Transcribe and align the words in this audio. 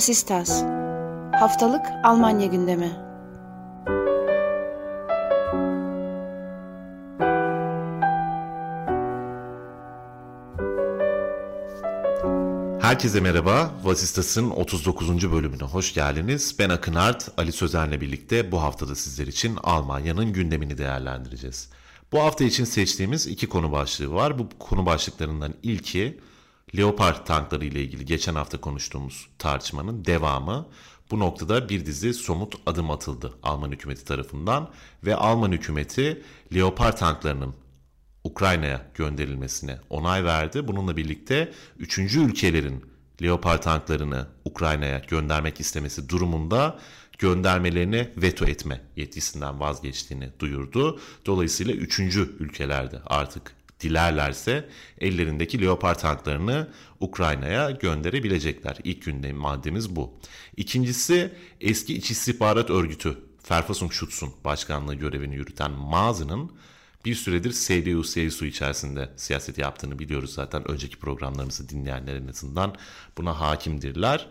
Vasistas 0.00 0.62
Haftalık 1.40 1.86
Almanya 2.04 2.46
gündemi 2.46 2.92
Herkese 12.80 13.20
merhaba. 13.20 13.70
Vasistas'ın 13.84 14.50
39. 14.50 15.32
bölümüne 15.32 15.62
hoş 15.62 15.94
geldiniz. 15.94 16.56
Ben 16.58 16.70
Akın 16.70 16.94
Art, 16.94 17.28
Ali 17.36 17.52
Sözen'le 17.52 18.00
birlikte 18.00 18.52
bu 18.52 18.62
haftada 18.62 18.94
sizler 18.94 19.26
için 19.26 19.58
Almanya'nın 19.62 20.32
gündemini 20.32 20.78
değerlendireceğiz. 20.78 21.68
Bu 22.12 22.22
hafta 22.22 22.44
için 22.44 22.64
seçtiğimiz 22.64 23.26
iki 23.26 23.48
konu 23.48 23.72
başlığı 23.72 24.14
var. 24.14 24.38
Bu 24.38 24.48
konu 24.58 24.86
başlıklarından 24.86 25.54
ilki 25.62 26.20
Leopard 26.76 27.26
tankları 27.26 27.64
ile 27.64 27.82
ilgili 27.82 28.04
geçen 28.04 28.34
hafta 28.34 28.60
konuştuğumuz 28.60 29.28
tartışmanın 29.38 30.04
devamı. 30.04 30.66
Bu 31.10 31.18
noktada 31.18 31.68
bir 31.68 31.86
dizi 31.86 32.14
somut 32.14 32.54
adım 32.66 32.90
atıldı 32.90 33.32
Alman 33.42 33.70
hükümeti 33.70 34.04
tarafından 34.04 34.70
ve 35.04 35.16
Alman 35.16 35.52
hükümeti 35.52 36.22
Leopard 36.54 36.96
tanklarının 36.96 37.54
Ukrayna'ya 38.24 38.86
gönderilmesine 38.94 39.78
onay 39.90 40.24
verdi. 40.24 40.68
Bununla 40.68 40.96
birlikte 40.96 41.52
üçüncü 41.78 42.20
ülkelerin 42.20 42.84
Leopard 43.22 43.62
tanklarını 43.62 44.26
Ukrayna'ya 44.44 44.98
göndermek 44.98 45.60
istemesi 45.60 46.08
durumunda 46.08 46.78
göndermelerini 47.18 48.08
veto 48.16 48.44
etme 48.44 48.80
yetkisinden 48.96 49.60
vazgeçtiğini 49.60 50.30
duyurdu. 50.38 51.00
Dolayısıyla 51.26 51.74
üçüncü 51.74 52.36
ülkelerde 52.38 53.00
artık 53.06 53.52
dilerlerse 53.80 54.68
ellerindeki 54.98 55.62
Leopard 55.62 55.98
tanklarını 55.98 56.68
Ukrayna'ya 57.00 57.70
gönderebilecekler. 57.70 58.76
İlk 58.84 59.02
gündem 59.02 59.36
maddemiz 59.36 59.96
bu. 59.96 60.18
İkincisi 60.56 61.32
eski 61.60 61.94
İç 61.94 62.10
İstihbarat 62.10 62.70
Örgütü 62.70 63.18
Verfassungsschutz'un 63.50 64.32
başkanlığı 64.44 64.94
görevini 64.94 65.36
yürüten 65.36 65.70
Mazen'ın 65.70 66.52
bir 67.04 67.14
süredir 67.14 67.52
CDU, 67.52 68.02
CSU 68.02 68.46
içerisinde 68.46 69.10
siyaset 69.16 69.58
yaptığını 69.58 69.98
biliyoruz 69.98 70.32
zaten. 70.34 70.70
Önceki 70.70 70.96
programlarımızı 70.96 71.68
dinleyenler 71.68 72.16
en 72.16 72.26
azından 72.26 72.74
buna 73.18 73.40
hakimdirler. 73.40 74.26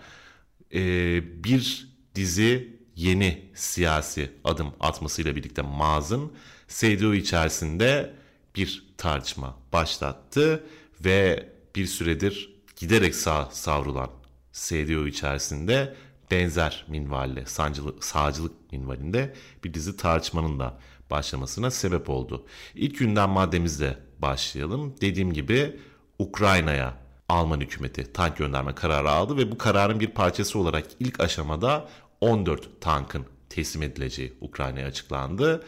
Ee, 0.73 1.43
bir 1.43 1.89
dizi 2.15 2.79
yeni 2.95 3.51
siyasi 3.55 4.31
adım 4.43 4.73
atmasıyla 4.79 5.35
birlikte 5.35 5.61
Maz'ın 5.61 6.31
CDU 6.67 7.15
içerisinde 7.15 8.13
bir 8.55 8.88
tartışma 8.99 9.55
başlattı 9.73 10.63
ve 11.05 11.49
bir 11.75 11.85
süredir 11.85 12.55
giderek 12.75 13.15
sağ 13.15 13.45
savrulan 13.51 14.09
CDU 14.53 15.07
içerisinde 15.07 15.95
benzer 16.31 16.85
minvalle, 16.87 17.45
sancılı, 17.45 17.95
sağcılık 18.01 18.71
minvalinde 18.71 19.35
bir 19.63 19.73
dizi 19.73 19.97
tartışmanın 19.97 20.59
da 20.59 20.79
başlamasına 21.11 21.71
sebep 21.71 22.09
oldu. 22.09 22.45
İlk 22.75 22.99
günden 22.99 23.29
maddemizle 23.29 23.97
başlayalım. 24.19 24.95
Dediğim 25.01 25.33
gibi 25.33 25.79
Ukrayna'ya 26.19 26.97
Alman 27.29 27.59
hükümeti 27.59 28.13
tank 28.13 28.37
gönderme 28.37 28.75
kararı 28.75 29.11
aldı 29.11 29.37
ve 29.37 29.51
bu 29.51 29.57
kararın 29.57 29.99
bir 29.99 30.07
parçası 30.07 30.59
olarak 30.59 30.85
ilk 30.99 31.19
aşamada 31.19 31.89
14 32.21 32.81
tankın 32.81 33.25
teslim 33.49 33.83
edileceği 33.83 34.33
Ukrayna'ya 34.41 34.87
açıklandı. 34.87 35.65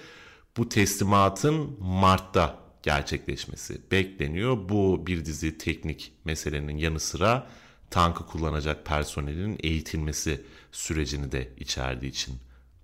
Bu 0.58 0.70
teslimatın 0.70 1.78
Mart'ta 1.80 2.61
gerçekleşmesi 2.84 3.82
bekleniyor. 3.92 4.70
Bu 4.70 5.08
bir 5.08 5.26
dizi 5.26 5.58
teknik 5.58 6.14
meselenin 6.26 6.78
yanı 6.78 7.00
sıra 7.00 7.48
tankı 7.90 8.26
kullanacak 8.26 8.86
personelin 8.86 9.58
eğitilmesi 9.64 10.46
sürecini 10.72 11.32
de 11.32 11.50
içerdiği 11.58 12.12
için 12.12 12.36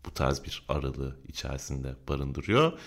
bu 0.06 0.12
tarz 0.12 0.44
bir 0.44 0.66
aralığı 0.70 1.16
içerisinde 1.28 1.96
barındırıyor. 2.08 2.80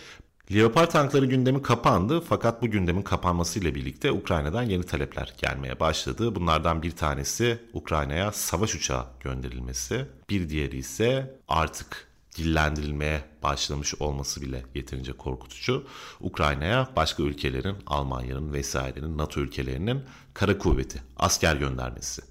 Leopard 0.54 0.90
tankları 0.90 1.26
gündemi 1.26 1.62
kapandı 1.62 2.20
fakat 2.20 2.62
bu 2.62 2.70
gündemin 2.70 3.02
kapanmasıyla 3.02 3.74
birlikte 3.74 4.12
Ukrayna'dan 4.12 4.62
yeni 4.62 4.82
talepler 4.82 5.34
gelmeye 5.38 5.80
başladı. 5.80 6.34
Bunlardan 6.34 6.82
bir 6.82 6.90
tanesi 6.90 7.58
Ukrayna'ya 7.72 8.32
savaş 8.32 8.74
uçağı 8.74 9.06
gönderilmesi. 9.20 10.06
Bir 10.30 10.48
diğeri 10.48 10.76
ise 10.76 11.38
artık 11.48 12.09
dillendirilmeye 12.36 13.24
başlamış 13.42 13.94
olması 13.94 14.42
bile 14.42 14.62
yeterince 14.74 15.12
korkutucu. 15.12 15.86
Ukrayna'ya 16.20 16.88
başka 16.96 17.22
ülkelerin, 17.22 17.76
Almanya'nın 17.86 18.52
vesairenin, 18.52 19.18
NATO 19.18 19.40
ülkelerinin 19.40 20.02
kara 20.34 20.58
kuvveti, 20.58 21.02
asker 21.16 21.56
göndermesi. 21.56 22.22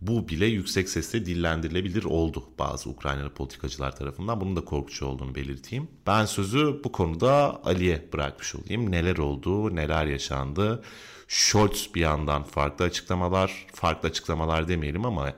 Bu 0.00 0.28
bile 0.28 0.46
yüksek 0.46 0.88
sesle 0.88 1.26
dillendirilebilir 1.26 2.04
oldu 2.04 2.44
bazı 2.58 2.90
Ukraynalı 2.90 3.30
politikacılar 3.30 3.96
tarafından. 3.96 4.40
Bunun 4.40 4.56
da 4.56 4.64
korkutucu 4.64 5.06
olduğunu 5.06 5.34
belirteyim. 5.34 5.88
Ben 6.06 6.24
sözü 6.24 6.80
bu 6.84 6.92
konuda 6.92 7.60
Ali'ye 7.64 8.08
bırakmış 8.12 8.54
olayım. 8.54 8.92
Neler 8.92 9.16
oldu, 9.16 9.76
neler 9.76 10.06
yaşandı. 10.06 10.82
Scholz 11.28 11.90
bir 11.94 12.00
yandan 12.00 12.42
farklı 12.42 12.84
açıklamalar, 12.84 13.66
farklı 13.72 14.08
açıklamalar 14.08 14.68
demeyelim 14.68 15.04
ama 15.04 15.32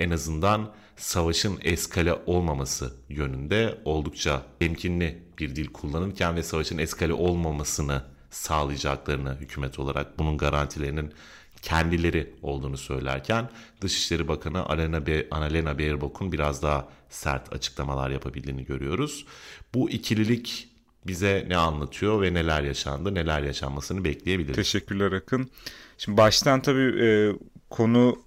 en 0.00 0.10
azından 0.10 0.72
savaşın 0.96 1.58
eskale 1.62 2.14
olmaması 2.26 2.92
yönünde 3.08 3.78
oldukça 3.84 4.42
temkinli 4.58 5.22
bir 5.38 5.56
dil 5.56 5.66
kullanırken 5.66 6.36
ve 6.36 6.42
savaşın 6.42 6.78
eskale 6.78 7.12
olmamasını 7.12 8.02
sağlayacaklarını 8.30 9.36
hükümet 9.40 9.78
olarak 9.78 10.18
bunun 10.18 10.38
garantilerinin 10.38 11.12
kendileri 11.62 12.34
olduğunu 12.42 12.76
söylerken 12.76 13.50
Dışişleri 13.80 14.28
Bakanı 14.28 14.66
Alena, 14.66 15.06
Be 15.06 15.26
Annalena 15.30 15.78
Baerbock'un 15.78 16.32
biraz 16.32 16.62
daha 16.62 16.88
sert 17.10 17.52
açıklamalar 17.52 18.10
yapabildiğini 18.10 18.64
görüyoruz. 18.64 19.26
Bu 19.74 19.90
ikililik 19.90 20.68
bize 21.06 21.44
ne 21.48 21.56
anlatıyor 21.56 22.22
ve 22.22 22.34
neler 22.34 22.62
yaşandı, 22.62 23.14
neler 23.14 23.42
yaşanmasını 23.42 24.04
bekleyebiliriz. 24.04 24.56
Teşekkürler 24.56 25.12
Akın. 25.12 25.50
Şimdi 25.98 26.18
baştan 26.18 26.62
tabii 26.62 27.04
e, 27.04 27.32
konu 27.70 28.18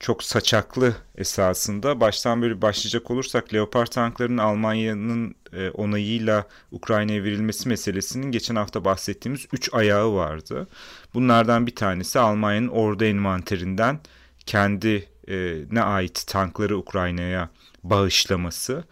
çok 0.00 0.22
saçaklı 0.22 0.94
esasında. 1.16 2.00
Baştan 2.00 2.42
böyle 2.42 2.62
başlayacak 2.62 3.10
olursak 3.10 3.54
Leopard 3.54 3.86
tanklarının 3.86 4.38
Almanya'nın 4.38 5.34
e, 5.52 5.70
onayıyla 5.70 6.46
Ukrayna'ya 6.70 7.24
verilmesi 7.24 7.68
meselesinin 7.68 8.32
geçen 8.32 8.56
hafta 8.56 8.84
bahsettiğimiz 8.84 9.46
3 9.52 9.74
ayağı 9.74 10.14
vardı. 10.14 10.68
Bunlardan 11.14 11.66
bir 11.66 11.74
tanesi 11.74 12.18
Almanya'nın 12.18 12.68
ordu 12.68 13.04
envanterinden 13.04 14.00
kendi 14.46 15.08
e, 15.28 15.56
ne 15.70 15.82
ait 15.82 16.24
tankları 16.26 16.78
Ukrayna'ya 16.78 17.50
bağışlaması. 17.82 18.84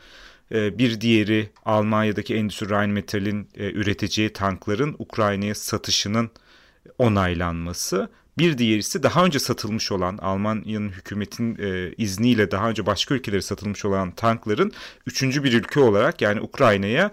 E, 0.53 0.79
bir 0.79 1.01
diğeri 1.01 1.51
Almanya'daki 1.65 2.35
Endüstri 2.35 2.71
Rheinmetall'in 2.71 3.49
üreteceği 3.55 4.33
tankların 4.33 4.97
Ukrayna'ya 4.99 5.55
satışının 5.55 6.31
onaylanması. 6.99 8.09
Bir 8.39 8.59
diğerisi 8.59 9.03
daha 9.03 9.25
önce 9.25 9.39
satılmış 9.39 9.93
olan 9.93 10.19
Almanya'nın 10.19 10.89
hükümetin 10.89 11.57
e, 11.61 11.93
izniyle 11.97 12.51
daha 12.51 12.71
önce 12.71 12.87
başka 12.87 13.15
ülkelere 13.15 13.43
satılmış 13.43 13.85
olan 13.85 14.11
tankların 14.11 14.73
üçüncü 15.07 15.45
bir 15.45 15.53
ülke 15.53 15.81
olarak 15.81 16.23
yani 16.23 16.41
Ukrayna'ya 16.41 17.11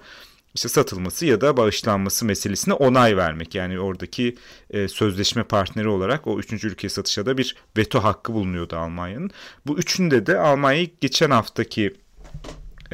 işte 0.55 0.69
satılması 0.69 1.25
ya 1.25 1.41
da 1.41 1.57
bağışlanması 1.57 2.25
meselesine 2.25 2.73
onay 2.73 3.17
vermek. 3.17 3.55
Yani 3.55 3.79
oradaki 3.79 4.35
e, 4.69 4.87
sözleşme 4.87 5.43
partneri 5.43 5.87
olarak 5.87 6.27
o 6.27 6.39
üçüncü 6.39 6.67
ülkeye 6.67 6.89
satışa 6.89 7.25
da 7.25 7.37
bir 7.37 7.55
veto 7.77 8.03
hakkı 8.03 8.33
bulunuyordu 8.33 8.75
Almanya'nın. 8.75 9.31
Bu 9.67 9.77
üçünde 9.77 10.25
de 10.25 10.39
Almanya 10.39 10.87
geçen 11.01 11.31
haftaki 11.31 11.93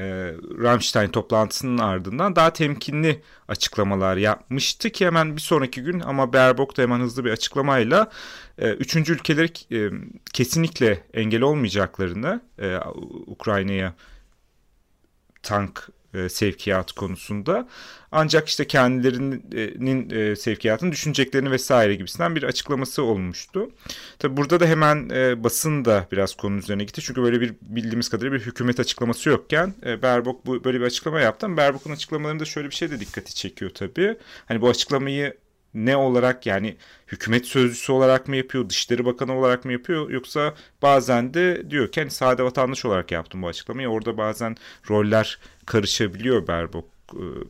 e, 0.02 0.34
Ramstein 0.64 1.10
toplantısının 1.10 1.78
ardından 1.78 2.36
daha 2.36 2.54
temkinli 2.54 3.22
açıklamalar 3.48 4.18
yapmıştı 4.18 4.90
ki 4.90 5.06
hemen 5.06 5.36
bir 5.36 5.42
sonraki 5.42 5.84
gün 5.84 6.00
ama 6.00 6.34
Baerbock 6.34 6.78
da 6.78 6.82
hemen 6.82 7.00
hızlı 7.00 7.26
bir 7.26 7.32
açıklamayla 7.32 8.10
e, 8.58 8.70
üçüncü 8.70 9.14
ülkeleri 9.14 9.52
e, 9.72 9.92
kesinlikle 10.34 11.04
engel 11.14 11.42
olmayacaklarını 11.42 12.42
e, 12.60 12.78
Ukrayna'ya 13.28 13.94
tank 15.44 15.90
e, 16.14 16.30
sevkiyat 16.30 16.92
konusunda. 16.92 17.68
Ancak 18.12 18.48
işte 18.48 18.68
kendilerinin 18.68 20.10
e, 20.10 20.36
sevkiyatını 20.36 20.92
düşüneceklerini 20.92 21.52
vesaire 21.52 21.96
gibisinden 21.96 22.36
bir 22.36 22.44
açıklaması 22.44 23.04
olmuştu. 23.04 23.70
Tabi 24.20 24.38
burada 24.38 24.60
da 24.60 24.66
hemen 24.66 25.10
e, 25.10 25.44
basın 25.44 25.86
da 25.86 26.08
biraz 26.12 26.36
konunun 26.36 26.60
üzerine 26.60 26.84
gitti. 26.84 27.02
Çünkü 27.02 27.24
böyle 27.24 27.42
bir 27.42 27.54
bildiğimiz 27.62 28.10
kadarıyla 28.10 28.40
bir 28.40 28.46
hükümet 28.46 28.80
açıklaması 28.80 29.30
yokken 29.30 29.74
e, 29.86 30.02
Berbok 30.02 30.46
bu, 30.46 30.64
böyle 30.64 30.80
bir 30.80 30.86
açıklama 30.86 31.22
yaptı. 31.22 31.58
Berbok'un 31.58 31.92
açıklamalarında 31.92 32.46
şöyle 32.46 32.70
bir 32.70 32.76
şey 32.76 32.92
de 32.92 33.00
dikkati 33.00 33.36
çekiyor 33.36 33.72
tabii. 33.74 34.18
Hani 34.46 34.62
bu 34.62 34.70
açıklamayı 34.70 35.38
ne 35.74 35.98
olarak 35.98 36.46
yani 36.46 36.78
hükümet 37.08 37.46
sözcüsü 37.46 37.92
olarak 37.92 38.28
mı 38.28 38.36
yapıyor, 38.36 38.70
Dışişleri 38.70 39.06
Bakanı 39.06 39.38
olarak 39.38 39.66
mı 39.66 39.72
yapıyor 39.72 40.10
yoksa 40.10 40.54
bazen 40.82 41.34
de 41.34 41.70
diyor 41.70 41.92
ki 41.92 42.02
hani 42.02 42.12
sade 42.12 42.44
vatandaş 42.44 42.86
olarak 42.86 43.12
yaptım 43.12 43.42
bu 43.42 43.48
açıklamayı. 43.48 43.88
Orada 43.88 44.18
bazen 44.18 44.58
roller 44.90 45.40
karışabiliyor 45.66 46.48
Berbok 46.48 46.86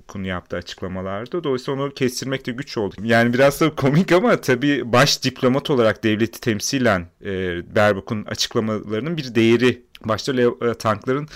konu 0.08 0.28
yaptığı 0.28 0.56
açıklamalarda. 0.56 1.44
Dolayısıyla 1.44 1.82
onu 1.82 1.94
kestirmek 1.94 2.46
de 2.46 2.52
güç 2.52 2.78
oldu. 2.78 2.96
Yani 3.04 3.34
biraz 3.34 3.62
da 3.62 3.76
komik 3.76 4.12
ama 4.12 4.42
tabii 4.42 4.94
baş 4.94 5.24
diplomat 5.24 5.70
olarak 5.70 6.04
devleti 6.04 6.42
temsilen 6.42 7.08
e, 7.26 7.76
Berbuk'un 7.76 8.26
açıklamalarının 8.26 9.18
bir 9.18 9.36
değeri 9.36 9.82
başta 10.06 10.32
Leo, 10.32 10.74
tankların 10.74 11.28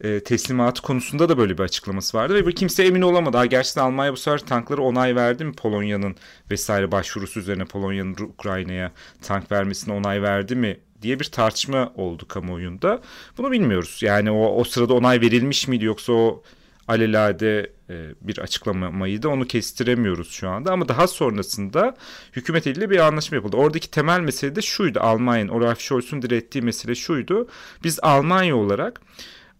e, 0.00 0.20
teslimatı 0.20 0.82
konusunda 0.82 1.28
da 1.28 1.38
böyle 1.38 1.58
bir 1.58 1.62
açıklaması 1.62 2.18
vardı 2.18 2.46
ve 2.46 2.52
kimse 2.52 2.84
emin 2.84 3.02
olamadı. 3.02 3.36
Ha, 3.36 3.46
gerçekten 3.46 3.82
Almanya 3.82 4.12
bu 4.12 4.16
sefer 4.16 4.38
tankları 4.38 4.82
onay 4.82 5.16
verdi 5.16 5.44
mi 5.44 5.52
Polonya'nın 5.52 6.16
vesaire 6.50 6.92
başvurusu 6.92 7.40
üzerine 7.40 7.64
Polonya'nın 7.64 8.14
Ukrayna'ya 8.14 8.92
tank 9.22 9.52
vermesine 9.52 9.94
onay 9.94 10.22
verdi 10.22 10.56
mi 10.56 10.76
diye 11.04 11.20
bir 11.20 11.24
tartışma 11.24 11.92
oldu 11.96 12.28
kamuoyunda. 12.28 13.00
Bunu 13.38 13.50
bilmiyoruz. 13.50 13.98
Yani 14.02 14.30
o, 14.30 14.46
o 14.46 14.64
sırada 14.64 14.94
onay 14.94 15.20
verilmiş 15.20 15.68
miydi 15.68 15.84
yoksa 15.84 16.12
o 16.12 16.42
alelade 16.88 17.72
e, 17.90 17.94
bir 18.20 18.38
açıklamayı 18.38 19.22
da 19.22 19.28
onu 19.28 19.46
kestiremiyoruz 19.46 20.30
şu 20.30 20.48
anda. 20.48 20.72
Ama 20.72 20.88
daha 20.88 21.06
sonrasında 21.06 21.96
hükümet 22.32 22.66
eliyle 22.66 22.90
bir 22.90 22.98
anlaşma 22.98 23.34
yapıldı. 23.36 23.56
Oradaki 23.56 23.90
temel 23.90 24.20
mesele 24.20 24.56
de 24.56 24.62
şuydu. 24.62 25.00
Almanya'nın, 25.00 25.48
Olaf 25.48 25.80
Scholz'un 25.80 26.22
direttiği 26.22 26.64
mesele 26.64 26.94
şuydu. 26.94 27.48
Biz 27.84 27.98
Almanya 28.02 28.56
olarak 28.56 29.00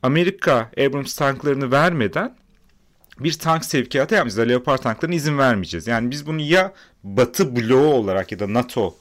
Amerika 0.03 0.71
Abrams 0.79 1.15
tanklarını 1.15 1.71
vermeden 1.71 2.37
bir 3.21 3.33
tank 3.33 3.65
sevkiyatı 3.65 4.15
yapmayacağız. 4.15 4.49
Leopard 4.49 4.79
tanklarına 4.79 5.15
izin 5.15 5.39
vermeyeceğiz. 5.39 5.87
Yani 5.87 6.11
biz 6.11 6.27
bunu 6.27 6.41
ya 6.41 6.73
Batı 7.05 7.57
bloğu 7.57 7.95
olarak 7.95 8.33
ya 8.33 8.39
da 8.39 8.53
NATO 8.53 8.95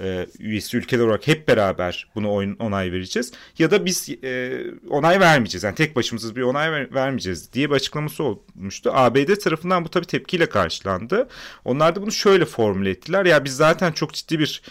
e, 0.00 0.26
üyesi 0.38 0.76
ülkeler 0.76 1.04
olarak 1.04 1.26
hep 1.26 1.48
beraber 1.48 2.08
bunu 2.14 2.54
onay 2.58 2.92
vereceğiz. 2.92 3.32
Ya 3.58 3.70
da 3.70 3.84
biz 3.84 4.08
e, 4.24 4.62
onay 4.90 5.20
vermeyeceğiz. 5.20 5.64
Yani 5.64 5.74
tek 5.74 5.96
başımıza 5.96 6.36
bir 6.36 6.42
onay 6.42 6.72
ver, 6.72 6.94
vermeyeceğiz 6.94 7.52
diye 7.52 7.70
bir 7.70 7.74
açıklaması 7.74 8.24
olmuştu. 8.24 8.90
ABD 8.94 9.34
tarafından 9.34 9.84
bu 9.84 9.88
tabii 9.88 10.06
tepkiyle 10.06 10.46
karşılandı. 10.46 11.28
Onlar 11.64 11.94
da 11.94 12.02
bunu 12.02 12.12
şöyle 12.12 12.44
formüle 12.44 12.90
ettiler. 12.90 13.26
Ya 13.26 13.44
biz 13.44 13.56
zaten 13.56 13.92
çok 13.92 14.14
ciddi 14.14 14.38
bir 14.38 14.62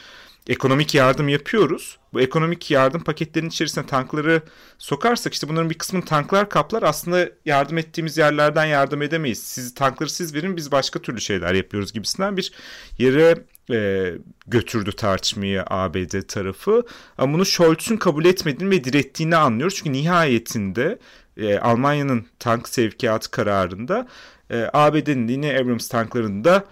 ekonomik 0.47 0.95
yardım 0.95 1.29
yapıyoruz. 1.29 1.97
Bu 2.13 2.21
ekonomik 2.21 2.71
yardım 2.71 3.03
paketlerinin 3.03 3.49
içerisine 3.49 3.85
tankları 3.85 4.41
sokarsak 4.77 5.33
işte 5.33 5.49
bunların 5.49 5.69
bir 5.69 5.77
kısmını 5.77 6.05
tanklar 6.05 6.49
kaplar. 6.49 6.83
Aslında 6.83 7.29
yardım 7.45 7.77
ettiğimiz 7.77 8.17
yerlerden 8.17 8.65
yardım 8.65 9.01
edemeyiz. 9.01 9.43
Siz 9.43 9.73
tankları 9.73 10.09
siz 10.09 10.33
verin 10.33 10.57
biz 10.57 10.71
başka 10.71 10.99
türlü 10.99 11.21
şeyler 11.21 11.53
yapıyoruz 11.53 11.93
gibisinden 11.93 12.37
bir 12.37 12.51
yere 12.97 13.35
e, 13.71 14.11
götürdü 14.47 14.91
tartışmayı 14.91 15.63
ABD 15.67 16.21
tarafı. 16.21 16.83
Ama 17.17 17.33
bunu 17.33 17.45
Scholz'un 17.45 17.97
kabul 17.97 18.25
etmediğini 18.25 18.71
ve 18.71 18.83
direttiğini 18.83 19.35
anlıyoruz. 19.35 19.75
Çünkü 19.75 19.93
nihayetinde 19.93 20.99
e, 21.37 21.59
Almanya'nın 21.59 22.25
tank 22.39 22.69
sevkiyatı 22.69 23.31
kararında 23.31 24.07
e, 24.49 24.69
ABD'nin 24.73 25.27
yine 25.27 25.57
Abrams 25.59 25.87
tanklarını 25.87 26.43
da 26.43 26.65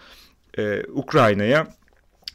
e, 0.57 0.83
Ukrayna'ya 0.83 1.67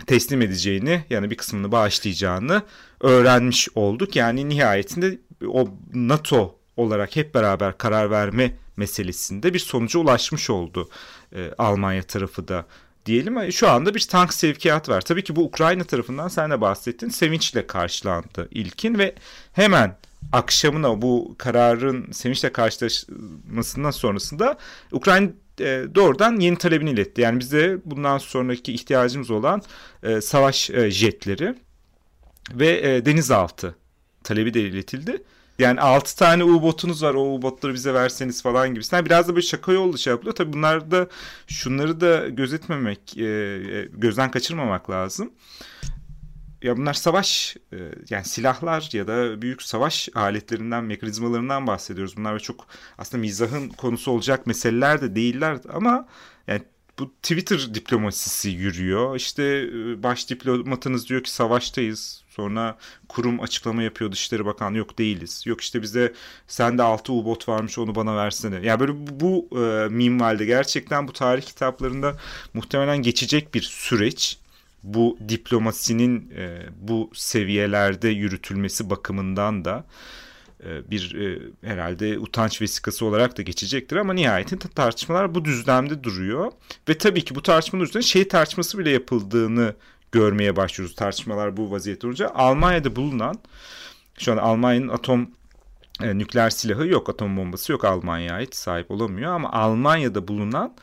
teslim 0.07 0.43
edeceğini 0.43 1.05
yani 1.11 1.31
bir 1.31 1.37
kısmını 1.37 1.73
bağışlayacağını 1.73 2.63
öğrenmiş 3.01 3.69
olduk. 3.75 4.17
Yani 4.17 4.49
nihayetinde 4.49 5.19
o 5.47 5.69
NATO 5.95 6.59
olarak 6.77 7.17
hep 7.17 7.35
beraber 7.35 7.79
karar 7.79 8.11
verme 8.11 8.57
meselesinde 8.77 9.55
bir 9.55 9.59
sonuca 9.59 10.01
ulaşmış 10.01 10.51
oldu 10.51 10.89
e, 11.37 11.51
Almanya 11.59 12.03
tarafı 12.03 12.49
da 12.49 12.67
diyelim. 13.07 13.53
Şu 13.53 13.69
anda 13.69 13.95
bir 13.95 14.01
tank 14.01 14.35
sevkiyat 14.35 14.89
var. 14.89 15.01
Tabii 15.01 15.25
ki 15.25 15.37
bu 15.37 15.45
Ukrayna 15.45 15.85
tarafından 15.85 16.29
sen 16.29 16.51
de 16.51 16.61
bahsettin. 16.61 17.09
Sevinçle 17.09 17.67
karşılandı 17.67 18.49
ilkin 18.51 18.99
ve 18.99 19.15
hemen 19.53 19.97
akşamına 20.33 21.03
bu 21.03 21.35
kararın 21.39 22.13
sevinçle 22.13 22.53
karşılaşmasından 22.53 23.91
sonrasında 23.91 24.59
Ukrayna 24.93 25.31
e, 25.61 25.85
doğrudan 25.95 26.41
yeni 26.41 26.59
talebini 26.59 26.91
iletti. 26.91 27.21
Yani 27.21 27.41
bize 27.41 27.79
bundan 27.85 28.19
sonraki 28.19 28.73
ihtiyacımız 28.73 29.31
olan 29.31 29.63
e, 30.03 30.21
savaş 30.21 30.71
e, 30.71 30.91
jetleri 30.91 31.55
ve 32.55 33.03
denizaltı 33.05 33.77
talebi 34.25 34.55
de 34.55 34.61
iletildi. 34.61 35.23
Yani 35.59 35.81
6 35.81 36.17
tane 36.17 36.45
U-botunuz 36.45 37.03
var 37.03 37.15
o 37.15 37.35
U-botları 37.35 37.75
bize 37.75 37.95
verseniz 37.95 38.43
falan 38.43 38.75
gibisinden. 38.75 39.05
Biraz 39.07 39.29
da 39.29 39.35
böyle 39.35 39.47
şaka 39.47 39.73
yollu 39.73 39.99
şey 39.99 40.11
yapılıyor. 40.11 40.35
Tabii 40.35 40.53
bunlar 40.53 40.91
da 40.91 41.07
şunları 41.47 42.01
da 42.01 42.29
gözetmemek, 42.29 43.19
e, 43.19 43.25
e, 43.25 43.89
gözden 43.93 44.31
kaçırmamak 44.31 44.91
lazım. 44.91 45.33
Ya 46.63 46.77
bunlar 46.77 46.95
savaş 46.95 47.57
e, 47.73 47.77
yani 48.11 48.25
silahlar 48.25 48.91
ya 48.93 49.07
da 49.07 49.43
büyük 49.43 49.63
savaş 49.63 50.09
aletlerinden, 50.15 50.85
mekanizmalarından 50.85 51.67
bahsediyoruz. 51.67 52.17
Bunlar 52.17 52.39
çok 52.39 52.67
aslında 52.99 53.21
mizahın 53.21 53.69
konusu 53.69 54.11
olacak 54.11 54.47
meseleler 54.47 55.01
de 55.01 55.15
değiller 55.15 55.59
ama 55.73 56.09
yani 56.47 56.63
bu 56.99 57.15
Twitter 57.23 57.75
diplomasisi 57.75 58.51
yürüyor. 58.51 59.17
İşte 59.17 59.43
e, 59.43 60.03
baş 60.03 60.31
diplomatınız 60.31 61.09
diyor 61.09 61.23
ki 61.23 61.31
savaştayız. 61.31 62.22
Sonra 62.37 62.79
kurum 63.09 63.41
açıklama 63.41 63.83
yapıyor 63.83 64.13
Dışişleri 64.13 64.47
Bakanı 64.47 64.77
yok 64.77 64.99
değiliz. 64.99 65.43
Yok 65.47 65.61
işte 65.61 65.83
bize 65.83 66.13
sende 66.47 66.83
6 66.83 67.13
U-bot 67.13 67.49
varmış 67.49 67.79
onu 67.79 67.95
bana 67.95 68.17
versene. 68.17 68.67
Yani 68.67 68.81
böyle 68.81 68.93
bu, 68.97 69.49
e, 69.53 69.89
minvalde 69.89 70.45
gerçekten 70.45 71.09
bu 71.09 71.13
tarih 71.13 71.43
kitaplarında 71.43 72.17
muhtemelen 72.55 73.03
geçecek 73.03 73.55
bir 73.55 73.63
süreç. 73.63 74.39
Bu 74.83 75.19
diplomasinin 75.29 76.33
e, 76.37 76.63
bu 76.81 77.11
seviyelerde 77.15 78.09
yürütülmesi 78.09 78.91
bakımından 78.91 79.65
da 79.65 79.85
e, 80.65 80.91
bir 80.91 81.15
e, 81.15 81.39
herhalde 81.69 82.19
utanç 82.19 82.61
vesikası 82.61 83.07
olarak 83.07 83.39
da 83.39 83.43
geçecektir 83.43 83.97
ama 83.97 84.13
nihayetinde 84.13 84.65
tartışmalar 84.75 85.35
bu 85.35 85.45
düzlemde 85.45 86.05
duruyor 86.05 86.53
ve 86.89 86.99
tabii 86.99 87.25
ki 87.25 87.35
bu 87.35 87.43
tartışmanın 87.43 87.85
üzerine 87.85 88.03
şey 88.03 88.29
tartışması 88.29 88.79
bile 88.79 88.91
yapıldığını 88.91 89.75
görmeye 90.13 90.57
başlıyoruz 90.57 90.97
tartışmalar 90.97 91.57
bu 91.57 91.71
vaziyette 91.71 92.07
olunca 92.07 92.29
Almanya'da 92.35 92.97
bulunan 92.97 93.35
şu 94.19 94.33
an 94.33 94.37
Almanya'nın 94.37 94.89
atom 94.89 95.31
e, 96.03 96.19
nükleer 96.19 96.51
silahı 96.51 96.87
yok 96.87 97.09
atom 97.09 97.37
bombası 97.37 97.73
yok 97.73 97.85
Almanya'ya 97.85 98.35
ait 98.35 98.57
sahip 98.57 98.91
olamıyor 98.91 99.33
ama 99.33 99.53
Almanya'da 99.53 100.29
bulunan 100.29 100.77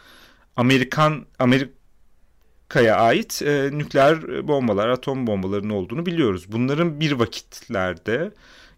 Amerikan 0.55 1.25
Amerika'ya 1.39 2.95
ait 2.95 3.41
e, 3.41 3.69
nükleer 3.71 4.47
bombalar 4.47 4.89
atom 4.89 5.27
bombalarının 5.27 5.69
olduğunu 5.69 6.05
biliyoruz. 6.05 6.51
Bunların 6.51 6.99
bir 6.99 7.11
vakitlerde 7.11 8.31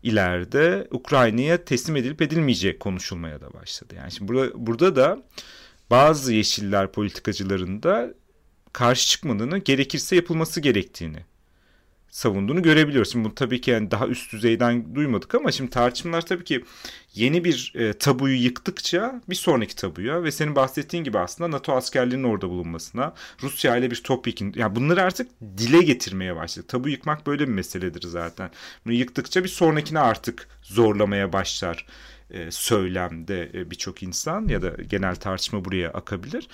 ileride 0.03 0.87
Ukrayna'ya 0.91 1.65
teslim 1.65 1.95
edilip 1.95 2.21
edilmeyeceği 2.21 2.79
konuşulmaya 2.79 3.41
da 3.41 3.53
başladı. 3.53 3.95
Yani 3.97 4.11
şimdi 4.11 4.27
burada, 4.27 4.51
burada 4.55 4.95
da 4.95 5.23
bazı 5.89 6.33
yeşiller 6.33 6.91
politikacılarında 6.91 8.13
karşı 8.73 9.07
çıkmadığını, 9.07 9.57
gerekirse 9.57 10.15
yapılması 10.15 10.61
gerektiğini 10.61 11.19
savunduğunu 12.11 12.61
görebiliyoruz. 12.61 13.11
Şimdi 13.11 13.25
bunu 13.25 13.35
tabii 13.35 13.61
ki 13.61 13.71
yani 13.71 13.91
daha 13.91 14.07
üst 14.07 14.33
düzeyden 14.33 14.95
duymadık 14.95 15.35
ama 15.35 15.51
şimdi 15.51 15.69
tartışmalar 15.69 16.25
tabii 16.25 16.43
ki 16.43 16.63
yeni 17.13 17.43
bir 17.43 17.73
e, 17.75 17.93
tabuyu 17.93 18.43
yıktıkça 18.43 19.21
bir 19.29 19.35
sonraki 19.35 19.75
tabuya 19.75 20.23
ve 20.23 20.31
senin 20.31 20.55
bahsettiğin 20.55 21.03
gibi 21.03 21.19
aslında 21.19 21.51
NATO 21.51 21.73
askerlerinin 21.73 22.23
orada 22.23 22.49
bulunmasına, 22.49 23.13
Rusya 23.43 23.77
ile 23.77 23.91
bir 23.91 24.03
topyekun 24.03 24.53
yani 24.55 24.75
bunları 24.75 25.03
artık 25.03 25.31
dile 25.57 25.81
getirmeye 25.81 26.35
başladı. 26.35 26.67
Tabu 26.67 26.89
yıkmak 26.89 27.27
böyle 27.27 27.47
bir 27.47 27.53
meseledir 27.53 28.01
zaten. 28.01 28.51
Bunu 28.85 28.93
yıktıkça 28.93 29.43
bir 29.43 29.49
sonrakine 29.49 29.99
artık 29.99 30.47
zorlamaya 30.63 31.33
başlar 31.33 31.85
e, 32.31 32.51
söylemde 32.51 33.51
e, 33.53 33.71
birçok 33.71 34.03
insan 34.03 34.47
ya 34.47 34.61
da 34.61 34.69
genel 34.69 35.15
tartışma 35.15 35.65
buraya 35.65 35.89
akabilir. 35.89 36.47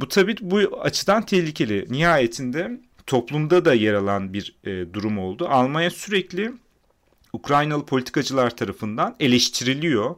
Bu 0.00 0.08
tabii 0.08 0.36
bu 0.40 0.80
açıdan 0.80 1.26
tehlikeli. 1.26 1.86
Nihayetinde 1.88 2.80
toplumda 3.06 3.64
da 3.64 3.74
yer 3.74 3.94
alan 3.94 4.32
bir 4.32 4.56
e, 4.64 4.94
durum 4.94 5.18
oldu. 5.18 5.48
Almanya 5.48 5.90
sürekli 5.90 6.52
Ukraynalı 7.32 7.86
politikacılar 7.86 8.56
tarafından 8.56 9.16
eleştiriliyor. 9.20 10.16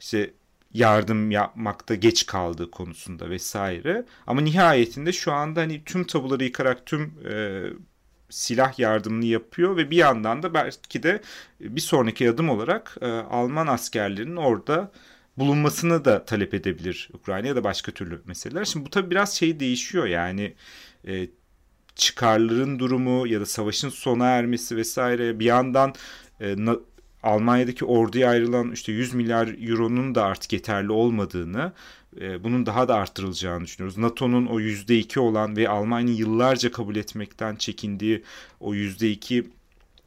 İşte 0.00 0.34
yardım 0.74 1.30
yapmakta 1.30 1.94
geç 1.94 2.26
kaldığı 2.26 2.70
konusunda 2.70 3.30
vesaire. 3.30 4.04
Ama 4.26 4.40
nihayetinde 4.40 5.12
şu 5.12 5.32
anda 5.32 5.60
hani 5.60 5.84
tüm 5.84 6.04
tabuları 6.04 6.44
yıkarak 6.44 6.86
tüm 6.86 7.14
e, 7.30 7.62
silah 8.30 8.78
yardımını 8.78 9.24
yapıyor 9.24 9.76
ve 9.76 9.90
bir 9.90 9.96
yandan 9.96 10.42
da 10.42 10.54
belki 10.54 11.02
de 11.02 11.22
bir 11.60 11.80
sonraki 11.80 12.30
adım 12.30 12.50
olarak 12.50 12.96
e, 13.00 13.06
Alman 13.06 13.66
askerlerinin 13.66 14.36
orada 14.36 14.92
bulunmasını 15.38 16.04
da 16.04 16.24
talep 16.24 16.54
edebilir 16.54 17.08
Ukrayna 17.12 17.46
ya 17.46 17.56
da 17.56 17.64
başka 17.64 17.92
türlü 17.92 18.22
meseleler. 18.26 18.64
Şimdi 18.64 18.86
bu 18.86 18.90
tabii 18.90 19.10
biraz 19.10 19.34
şey 19.34 19.60
değişiyor 19.60 20.06
yani 20.06 20.54
e, 21.06 21.28
çıkarların 21.94 22.78
durumu 22.78 23.26
ya 23.26 23.40
da 23.40 23.46
savaşın 23.46 23.88
sona 23.88 24.26
ermesi 24.26 24.76
vesaire 24.76 25.38
bir 25.38 25.44
yandan 25.44 25.94
e, 26.40 26.54
na, 26.56 26.76
Almanya'daki 27.22 27.84
orduya 27.84 28.30
ayrılan 28.30 28.72
işte 28.72 28.92
100 28.92 29.14
milyar 29.14 29.68
euronun 29.68 30.14
da 30.14 30.24
artık 30.24 30.52
yeterli 30.52 30.92
olmadığını 30.92 31.72
e, 32.20 32.44
bunun 32.44 32.66
daha 32.66 32.88
da 32.88 32.94
arttırılacağını 32.94 33.64
düşünüyoruz. 33.64 33.98
NATO'nun 33.98 34.46
o 34.46 34.60
%2 34.60 35.18
olan 35.18 35.56
ve 35.56 35.68
Almanya'nın 35.68 36.12
yıllarca 36.12 36.70
kabul 36.70 36.96
etmekten 36.96 37.56
çekindiği 37.56 38.22
o 38.60 38.74
%2 38.74 39.44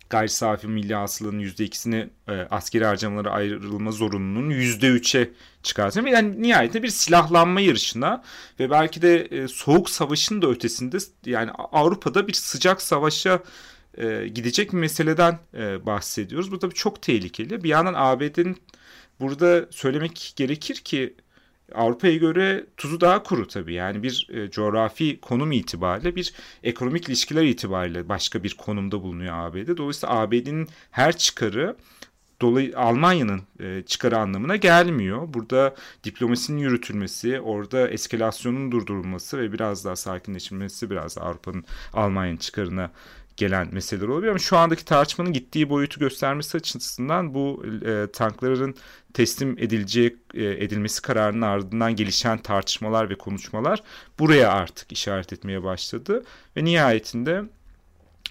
gayri 0.10 0.30
safi 0.30 0.68
milli 0.68 0.96
hasılanın 0.96 1.40
%2'sini 1.40 2.10
e, 2.28 2.32
askeri 2.32 2.86
harcamalara 2.86 3.32
ayrılma 3.32 3.92
zorunluluğunun 3.92 4.52
%3'e 4.52 5.30
çıkartıyor. 5.64 6.08
Yani 6.08 6.42
nihayetinde 6.42 6.84
bir 6.84 6.88
silahlanma 6.88 7.62
yarışına 7.62 8.24
ve 8.60 8.70
belki 8.70 9.02
de 9.02 9.22
e, 9.22 9.48
soğuk 9.48 9.90
savaşın 9.90 10.42
da 10.42 10.48
ötesinde 10.48 10.98
yani 11.26 11.52
Avrupa'da 11.52 12.28
bir 12.28 12.34
sıcak 12.34 12.82
savaşa 12.82 13.44
e, 13.98 14.28
gidecek 14.28 14.74
bir 14.74 14.78
meseleden 14.78 15.40
e, 15.54 15.86
bahsediyoruz. 15.86 16.52
Bu 16.52 16.60
tabii 16.60 16.74
çok 16.74 17.02
tehlikeli. 17.02 17.64
Bir 17.64 17.70
yandan 17.70 17.94
ABD'nin 17.98 18.58
burada 19.20 19.66
söylemek 19.70 20.34
gerekir 20.36 20.76
ki 20.76 21.16
Avrupa'ya 21.76 22.16
göre 22.16 22.66
tuzu 22.78 23.02
daha 23.02 23.24
kuru 23.24 23.48
tabii. 23.48 23.74
Yani 23.74 24.04
bir 24.04 24.28
e, 24.34 24.52
coğrafi 24.52 25.20
konum 25.22 25.52
itibariyle 25.52 26.16
bir 26.16 26.34
ekonomik 26.64 27.10
ilişkiler 27.10 27.44
itibariyle 27.44 28.10
başka 28.10 28.44
bir 28.44 28.54
konumda 28.58 29.02
bulunuyor 29.02 29.34
ABD. 29.34 29.78
Dolayısıyla 29.78 30.16
ABD'nin 30.16 30.68
her 30.92 31.18
çıkarı 31.18 31.76
dolayı 32.42 32.80
Almanya'nın 32.80 33.42
e, 33.60 33.84
çıkarı 33.86 34.18
anlamına 34.18 34.56
gelmiyor. 34.56 35.34
Burada 35.34 35.76
diplomasinin 36.04 36.58
yürütülmesi, 36.58 37.42
orada 37.42 37.90
eskalasyonun 37.90 38.72
durdurulması 38.72 39.38
ve 39.38 39.54
biraz 39.54 39.86
daha 39.86 39.96
sakinleşilmesi 39.96 40.90
biraz 40.90 41.18
Avrupa'nın 41.18 41.66
Almanya'nın 41.94 42.38
çıkarına 42.38 42.92
gelen 43.38 43.70
meseleler 43.72 44.08
olabilir 44.08 44.30
ama 44.30 44.40
şu 44.40 44.58
andaki 44.58 44.86
tartışmanın 44.86 45.34
gittiği 45.34 45.70
boyutu 45.70 46.00
göstermesi 46.00 46.58
açısından 46.58 47.34
bu 47.34 47.66
e, 47.86 48.08
tankların 48.14 48.76
teslim 49.14 49.58
edileceği 49.58 50.18
e, 50.34 50.44
edilmesi 50.46 51.02
kararının 51.02 51.42
ardından 51.42 51.96
gelişen 51.96 52.38
tartışmalar 52.38 53.10
ve 53.10 53.16
konuşmalar 53.16 53.84
buraya 54.20 54.52
artık 54.52 54.92
işaret 54.92 55.34
etmeye 55.34 55.64
başladı 55.64 56.24
ve 56.58 56.66
nihayetinde 56.66 57.44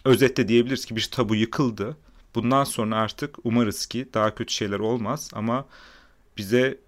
özetle 0.05 0.49
diyebiliriz 0.49 0.85
ki 0.85 0.97
bir 0.97 1.09
tabu 1.13 1.35
yıkıldı. 1.35 1.97
Bundan 2.35 2.65
sonra 2.65 2.97
artık 2.97 3.37
umarız 3.45 3.87
ki 3.87 4.09
daha 4.15 4.35
kötü 4.35 4.55
şeyler 4.55 4.79
olmaz 4.79 5.31
ama 5.33 5.67
bize 6.37 6.79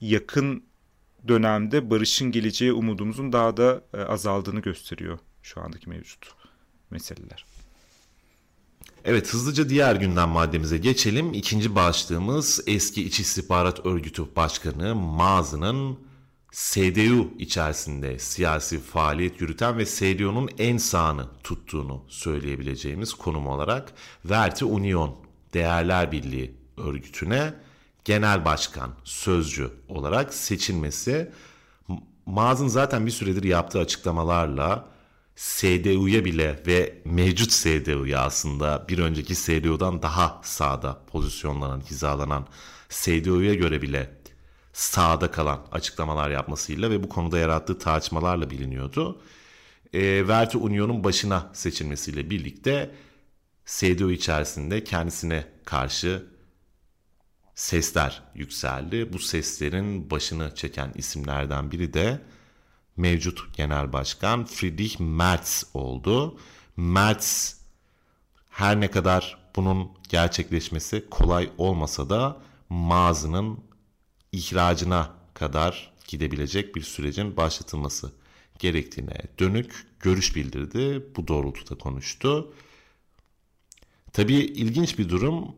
yakın 0.00 0.64
dönemde 1.28 1.90
barışın 1.90 2.32
geleceği 2.32 2.72
umudumuzun 2.72 3.32
daha 3.32 3.56
da 3.56 3.82
e, 3.94 3.98
azaldığını 3.98 4.60
gösteriyor 4.60 5.18
şu 5.42 5.60
andaki 5.60 5.90
mevcut 5.90 6.38
meseleler. 6.90 7.44
Evet 9.04 9.32
hızlıca 9.32 9.68
diğer 9.68 9.96
gündem 9.96 10.28
maddemize 10.28 10.78
geçelim. 10.78 11.32
İkinci 11.32 11.74
başlığımız 11.74 12.60
eski 12.66 13.04
İç 13.04 13.20
İstihbarat 13.20 13.86
Örgütü 13.86 14.36
Başkanı 14.36 14.94
Mazı'nın 14.94 15.98
SDU 16.52 17.30
içerisinde 17.38 18.18
siyasi 18.18 18.80
faaliyet 18.80 19.40
yürüten 19.40 19.78
ve 19.78 19.86
SDU'nun 19.86 20.50
en 20.58 20.76
sağını 20.76 21.26
tuttuğunu 21.44 22.04
söyleyebileceğimiz 22.08 23.14
konum 23.14 23.46
olarak 23.46 23.92
Verti 24.24 24.64
Union 24.64 25.16
Değerler 25.54 26.12
Birliği 26.12 26.54
örgütüne 26.76 27.54
genel 28.04 28.44
başkan, 28.44 28.90
sözcü 29.04 29.70
olarak 29.88 30.34
seçilmesi 30.34 31.30
Maz'ın 32.26 32.68
zaten 32.68 33.06
bir 33.06 33.10
süredir 33.10 33.42
yaptığı 33.42 33.78
açıklamalarla 33.78 34.88
SDU'ya 35.38 36.24
bile 36.24 36.62
ve 36.66 37.02
mevcut 37.04 37.52
SDU'ya 37.52 38.20
aslında 38.20 38.84
bir 38.88 38.98
önceki 38.98 39.34
SDU'dan 39.34 40.02
daha 40.02 40.40
sağda 40.44 41.00
pozisyonlanan, 41.06 41.80
hizalanan 41.80 42.46
SDU'ya 42.88 43.54
göre 43.54 43.82
bile 43.82 44.10
sağda 44.72 45.30
kalan 45.30 45.66
açıklamalar 45.72 46.30
yapmasıyla 46.30 46.90
ve 46.90 47.02
bu 47.02 47.08
konuda 47.08 47.38
yarattığı 47.38 47.78
tartışmalarla 47.78 48.50
biliniyordu. 48.50 49.22
E, 49.92 50.28
Verti 50.28 50.58
Union'un 50.58 51.04
başına 51.04 51.50
seçilmesiyle 51.52 52.30
birlikte 52.30 52.94
SDU 53.64 54.10
içerisinde 54.10 54.84
kendisine 54.84 55.44
karşı 55.64 56.26
sesler 57.54 58.22
yükseldi. 58.34 59.12
Bu 59.12 59.18
seslerin 59.18 60.10
başını 60.10 60.54
çeken 60.54 60.92
isimlerden 60.94 61.70
biri 61.70 61.92
de 61.92 62.20
mevcut 62.98 63.56
genel 63.56 63.92
başkan 63.92 64.44
Friedrich 64.44 65.00
Merz 65.00 65.66
oldu. 65.74 66.38
Merz 66.76 67.60
her 68.50 68.80
ne 68.80 68.90
kadar 68.90 69.38
bunun 69.56 69.90
gerçekleşmesi 70.08 71.04
kolay 71.10 71.50
olmasa 71.58 72.10
da 72.10 72.40
mağazının 72.68 73.60
ihracına 74.32 75.10
kadar 75.34 75.92
gidebilecek 76.08 76.76
bir 76.76 76.82
sürecin 76.82 77.36
başlatılması 77.36 78.12
gerektiğine 78.58 79.22
dönük 79.38 79.86
görüş 80.00 80.36
bildirdi. 80.36 81.06
Bu 81.16 81.28
doğrultuda 81.28 81.78
konuştu. 81.78 82.52
Tabii 84.12 84.34
ilginç 84.34 84.98
bir 84.98 85.08
durum 85.08 85.56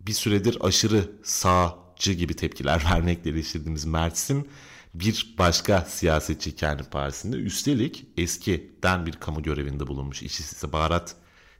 bir 0.00 0.12
süredir 0.12 0.58
aşırı 0.60 1.10
sağcı 1.22 2.12
gibi 2.12 2.36
tepkiler 2.36 2.84
vermekle 2.92 3.30
eleştirdiğimiz 3.30 3.84
Mertz'in 3.84 4.48
bir 4.94 5.34
başka 5.38 5.80
siyasetçi 5.80 6.56
kendi 6.56 6.82
partisinde 6.82 7.36
üstelik 7.36 8.06
eskiden 8.16 9.06
bir 9.06 9.12
kamu 9.12 9.42
görevinde 9.42 9.86
bulunmuş 9.86 10.22
İç 10.22 10.40
İstihbarat 10.40 11.14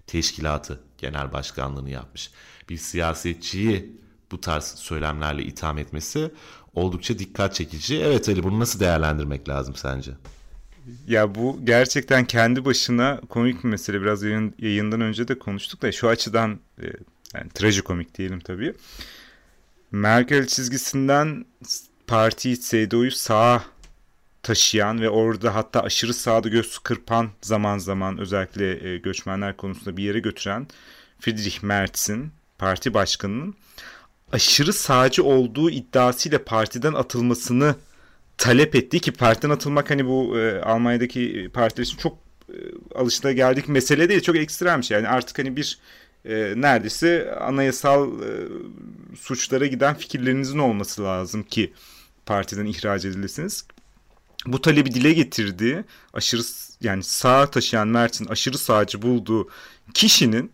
Teşkilatı 0.07 0.81
Genel 0.99 1.33
Başkanlığını 1.33 1.91
yapmış. 1.91 2.31
Bir 2.69 2.77
siyasetçiyi 2.77 4.01
bu 4.31 4.41
tarz 4.41 4.65
söylemlerle 4.65 5.43
itham 5.43 5.79
etmesi 5.79 6.31
oldukça 6.75 7.19
dikkat 7.19 7.55
çekici. 7.55 7.97
Evet 7.97 8.29
Ali 8.29 8.43
bunu 8.43 8.61
nasıl 8.61 8.81
değerlendirmek 8.81 9.49
lazım 9.49 9.75
sence? 9.75 10.13
Ya 11.07 11.35
bu 11.35 11.61
gerçekten 11.65 12.25
kendi 12.25 12.65
başına 12.65 13.21
komik 13.29 13.65
bir 13.65 13.69
mesele. 13.69 14.01
Biraz 14.01 14.23
yayın, 14.23 14.55
yayından 14.59 15.01
önce 15.01 15.29
de 15.29 15.39
konuştuk 15.39 15.83
da 15.83 15.93
şu 15.93 16.09
açıdan 16.09 16.61
e, 16.83 16.87
yani 17.35 17.51
trajikomik 17.55 18.19
diyelim 18.19 18.41
tabii. 18.41 18.75
Merkel 19.93 20.47
çizgisinden 20.47 21.45
partiyi 22.11 22.61
CDU'yu 22.61 23.11
sağa 23.11 23.65
taşıyan 24.43 25.01
ve 25.01 25.11
orada 25.11 25.55
hatta 25.55 25.81
aşırı 25.81 26.15
sağda 26.15 26.49
göz 26.49 26.79
kırpan 26.79 27.31
zaman 27.43 27.79
zaman 27.79 28.19
özellikle 28.19 28.89
e, 28.89 28.99
göçmenler 28.99 29.57
konusunda 29.57 29.97
bir 29.97 30.05
yere 30.05 30.19
götüren 30.19 30.67
Friedrich 31.21 31.63
Merz'in 31.63 32.33
parti 32.59 32.95
başkanının 32.95 33.55
aşırı 34.33 34.73
sağcı 34.73 35.25
olduğu 35.25 35.71
iddiasıyla 35.71 36.45
partiden 36.45 36.93
atılmasını 36.93 37.75
talep 38.39 38.75
ettiği 38.75 39.01
ki 39.01 39.13
partiden 39.13 39.51
atılmak 39.51 39.91
hani 39.91 40.07
bu 40.07 40.39
e, 40.39 40.61
Almanya'daki 40.61 41.51
partiler 41.55 41.85
için 41.85 41.99
çok 41.99 42.19
e, 42.49 42.57
alışıla 42.95 43.33
geldik 43.33 43.69
mesele 43.69 44.09
değil 44.09 44.21
çok 44.21 44.37
ekstrem 44.37 44.83
şey. 44.85 44.97
Yani 44.97 45.09
artık 45.09 45.39
hani 45.39 45.57
bir 45.57 45.79
e, 46.25 46.55
neredeyse 46.57 47.35
anayasal 47.41 48.23
e, 48.23 48.31
suçlara 49.21 49.67
giden 49.67 49.95
fikirlerinizin 49.95 50.59
olması 50.59 51.05
lazım 51.05 51.43
ki 51.43 51.73
partiden 52.27 52.67
ihraç 52.67 53.05
edilirsiniz. 53.05 53.65
Bu 54.47 54.63
talebi 54.63 54.95
dile 54.95 55.13
getirdiği 55.13 55.85
aşırı 56.13 56.43
yani 56.81 57.03
sağa 57.03 57.51
taşıyan 57.51 57.89
Mert'in 57.89 58.27
aşırı 58.27 58.59
sağcı 58.59 59.03
bulduğu 59.03 59.49
kişinin 59.95 60.53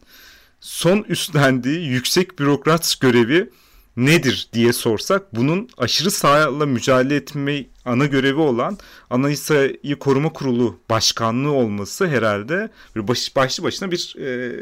son 0.60 1.02
üstlendiği 1.08 1.86
yüksek 1.86 2.38
bürokrat 2.38 2.96
görevi 3.00 3.50
nedir 3.96 4.48
diye 4.52 4.72
sorsak 4.72 5.34
bunun 5.34 5.68
aşırı 5.78 6.10
sağla 6.10 6.66
mücadele 6.66 7.16
etme 7.16 7.64
ana 7.84 8.06
görevi 8.06 8.40
olan 8.40 8.78
Anayasayı 9.10 9.98
Koruma 10.00 10.32
Kurulu 10.32 10.78
başkanlığı 10.90 11.52
olması 11.52 12.08
herhalde 12.08 12.70
baş, 12.96 13.36
başlı 13.36 13.62
başına 13.64 13.90
bir 13.90 14.16
e, 14.20 14.54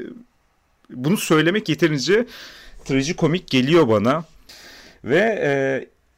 bunu 0.91 1.17
söylemek 1.17 1.69
yeterince 1.69 2.27
trajikomik 2.85 3.47
geliyor 3.51 3.89
bana 3.89 4.25
ve 5.05 5.41
e, 5.43 5.51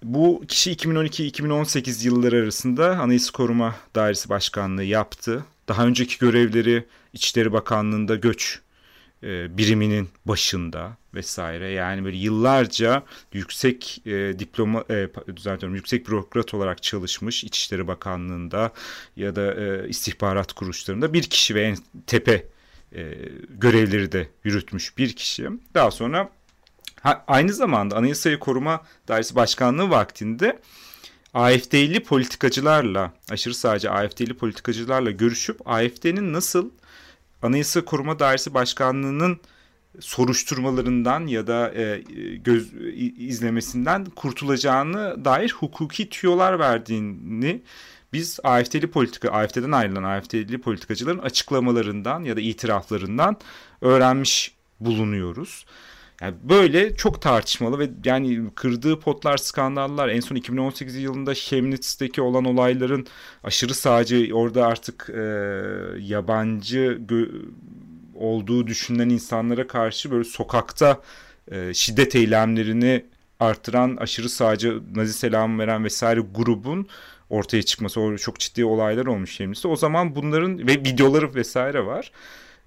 bu 0.03 0.45
kişi 0.49 0.73
2012-2018 0.73 2.07
yılları 2.07 2.37
arasında 2.37 2.99
Anayasa 2.99 3.33
Koruma 3.33 3.77
Dairesi 3.95 4.29
Başkanlığı 4.29 4.85
yaptı. 4.85 5.45
Daha 5.69 5.87
önceki 5.87 6.19
görevleri 6.19 6.85
İçişleri 7.13 7.53
Bakanlığı'nda 7.53 8.17
göç 8.17 8.61
e, 9.23 9.59
biriminin 9.59 10.09
başında 10.25 10.97
vesaire. 11.15 11.71
Yani 11.71 12.05
böyle 12.05 12.17
yıllarca 12.17 13.03
yüksek 13.33 14.03
e, 14.07 14.39
diploma 14.39 14.85
e, 14.91 15.09
düzeltiyorum 15.37 15.77
yüksek 15.77 16.09
bürokrat 16.09 16.55
olarak 16.55 16.83
çalışmış 16.83 17.45
İçişleri 17.45 17.87
Bakanlığı'nda 17.87 18.73
ya 19.17 19.37
da 19.37 19.55
e, 19.55 19.89
istihbarat 19.89 20.53
kuruluşlarında 20.53 21.13
bir 21.13 21.23
kişi 21.23 21.55
ve 21.55 21.63
en 21.63 21.77
tepe 22.07 22.45
e, 22.95 23.15
görevleri 23.49 24.13
de 24.13 24.29
yürütmüş 24.45 24.99
bir 24.99 25.13
kişi. 25.13 25.49
Daha 25.75 25.91
sonra 25.91 26.31
Ha, 27.07 27.25
aynı 27.27 27.53
zamanda 27.53 27.97
Anayasayı 27.97 28.39
Koruma 28.39 28.81
Dairesi 29.09 29.35
Başkanlığı 29.35 29.91
vaktinde 29.91 30.59
AFD'li 31.35 32.03
politikacılarla, 32.03 33.13
aşırı 33.31 33.55
sadece 33.55 33.91
AFD'li 33.91 34.35
politikacılarla 34.35 35.11
görüşüp 35.11 35.69
AFD'nin 35.69 36.33
nasıl 36.33 36.71
Anayasa 37.43 37.85
Koruma 37.85 38.19
Dairesi 38.19 38.55
Başkanlığı'nın 38.55 39.41
soruşturmalarından 40.01 41.27
ya 41.27 41.47
da 41.47 41.75
e, 41.75 42.03
göz 42.45 42.73
izlemesinden 43.19 44.05
kurtulacağını 44.05 45.25
dair 45.25 45.51
hukuki 45.59 46.09
tüyolar 46.09 46.59
verdiğini 46.59 47.63
biz 48.13 48.41
AFD'li 48.45 48.91
politika, 48.91 49.31
AFD'den 49.31 49.73
ayrılan 49.73 50.03
AFD'li 50.03 50.59
politikacıların 50.59 51.19
açıklamalarından 51.19 52.25
ya 52.25 52.37
da 52.37 52.41
itiraflarından 52.41 53.37
öğrenmiş 53.81 54.55
bulunuyoruz. 54.81 55.67
Yani 56.21 56.35
böyle 56.43 56.97
çok 56.97 57.23
tartışmalı 57.23 57.79
ve 57.79 57.91
yani 58.05 58.51
kırdığı 58.55 59.01
potlar, 59.01 59.37
skandallar 59.37 60.09
en 60.09 60.21
son 60.21 60.37
2018 60.37 60.97
yılında 60.97 61.35
Chemnitz'teki 61.35 62.23
olan 62.23 62.45
olayların 62.45 63.07
aşırı 63.45 63.75
sağcı 63.75 64.31
orada 64.33 64.67
artık 64.67 65.11
e, 65.15 65.21
yabancı 65.99 67.01
olduğu 68.15 68.67
düşünülen 68.67 69.09
insanlara 69.09 69.67
karşı 69.67 70.11
böyle 70.11 70.25
sokakta 70.25 71.01
e, 71.51 71.75
şiddet 71.75 72.15
eylemlerini 72.15 73.05
artıran 73.41 73.97
aşırı 73.97 74.29
sağcı 74.29 74.81
nazi 74.95 75.13
selamı 75.13 75.63
veren 75.63 75.85
vesaire 75.85 76.21
grubun 76.35 76.89
ortaya 77.31 77.63
çıkması 77.63 78.17
çok 78.21 78.39
ciddi 78.39 78.65
olaylar 78.65 79.07
olmuş 79.07 79.37
Chemnitz'te. 79.37 79.69
O 79.69 79.77
zaman 79.77 80.17
bunların 80.17 80.59
ve 80.59 80.73
videoları 80.73 81.35
vesaire 81.35 81.87
var 81.87 82.13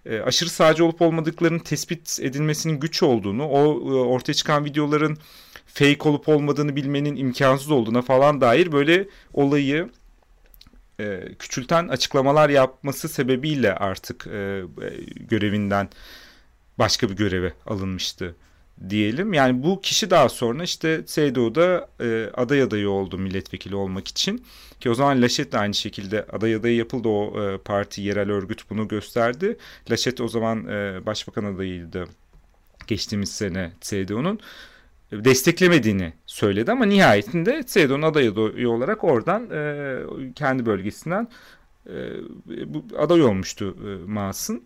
e, 0.10 0.22
aşırı 0.22 0.50
sağcı 0.50 0.86
olup 0.86 1.02
olmadıklarının 1.02 1.60
tespit 1.60 2.20
edilmesinin 2.22 2.80
güç 2.80 3.04
olduğunu, 3.04 3.48
o 3.48 3.64
e, 3.64 3.94
ortaya 3.94 4.34
çıkan 4.34 4.66
videoların 4.66 5.18
fake 5.66 6.10
olup 6.10 6.30
olmadığını 6.30 6.76
bilmenin 6.76 7.16
imkansız 7.16 7.72
olduğuna 7.72 8.02
falan 8.02 8.42
dair 8.42 8.72
böyle 8.72 9.08
olayı 9.34 9.90
e, 11.00 11.36
küçülten 11.40 11.88
açıklamalar 11.88 12.50
yapması 12.50 13.10
sebebiyle 13.10 13.76
artık 13.76 14.28
e, 14.28 14.38
e 14.38 14.64
görevinden 15.30 15.90
başka 16.80 17.10
bir 17.10 17.16
göreve 17.16 17.54
alınmıştı 17.66 18.36
diyelim. 18.90 19.34
Yani 19.34 19.64
bu 19.64 19.82
kişi 19.82 20.10
daha 20.10 20.30
sonra 20.30 20.64
işte 20.64 21.02
CDU'da 21.08 21.88
e, 22.02 22.30
aday 22.34 22.62
adayı 22.62 22.90
oldu 22.90 23.18
milletvekili 23.18 23.76
olmak 23.76 24.08
için. 24.08 24.46
Ki 24.80 24.90
o 24.90 24.94
zaman 24.94 25.22
Laşet 25.22 25.52
de 25.52 25.58
aynı 25.58 25.74
şekilde 25.74 26.24
aday 26.24 26.56
adayı 26.56 26.76
yapıldı 26.76 27.08
o 27.08 27.44
e, 27.44 27.58
parti 27.58 28.02
yerel 28.02 28.32
örgüt 28.32 28.70
bunu 28.70 28.88
gösterdi. 28.88 29.58
Laşet 29.92 30.22
o 30.22 30.28
zaman 30.28 30.68
e, 30.68 31.06
başbakan 31.06 31.44
adayıydı 31.44 32.08
geçtiğimiz 32.88 33.32
sene 33.32 33.72
CDU'nun 33.82 34.40
desteklemediğini 35.12 36.14
söyledi 36.26 36.72
ama 36.72 36.86
nihayetinde 36.86 37.64
CDU'nun 37.68 38.02
aday 38.02 38.28
adayı 38.28 38.70
olarak 38.70 39.04
oradan 39.04 39.50
e, 39.50 40.34
kendi 40.36 40.66
bölgesinden 40.66 41.28
e, 41.90 41.94
bu 42.66 42.86
aday 42.98 43.22
olmuştu 43.24 43.78
e, 43.88 44.12
Maas'ın. 44.12 44.64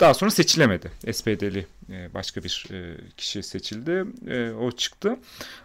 Daha 0.00 0.14
sonra 0.14 0.30
seçilemedi. 0.30 0.90
SPD'li 1.12 1.66
e, 1.90 2.14
başka 2.14 2.44
bir 2.44 2.66
e, 2.72 2.96
kişi 3.16 3.42
seçildi. 3.42 4.04
E, 4.28 4.50
o 4.50 4.72
çıktı. 4.72 5.16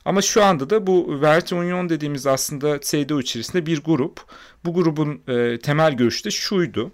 Ama 0.05 0.21
şu 0.21 0.43
anda 0.43 0.69
da 0.69 0.87
bu 0.87 1.21
Verte 1.21 1.55
Union 1.55 1.89
dediğimiz 1.89 2.27
aslında 2.27 2.79
CDU 2.81 3.21
içerisinde 3.21 3.65
bir 3.65 3.83
grup. 3.83 4.21
Bu 4.65 4.73
grubun 4.73 5.21
temel 5.57 5.93
görüşü 5.93 6.23
de 6.23 6.31
şuydu. 6.31 6.91